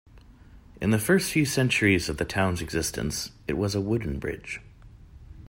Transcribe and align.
In 0.81 0.89
the 0.89 0.97
first 0.97 1.29
few 1.31 1.45
centuries 1.45 2.09
of 2.09 2.17
the 2.17 2.25
town's 2.25 2.59
existence, 2.59 3.29
it 3.47 3.53
was 3.53 3.75
a 3.75 3.81
wooden 3.81 4.17
bridge. 4.17 4.59